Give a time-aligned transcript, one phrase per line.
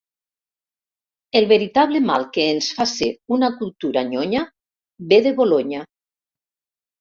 [1.39, 4.43] El veritable mal que ens fa ser una cultura nyonya
[5.13, 5.85] ve de Bolonya.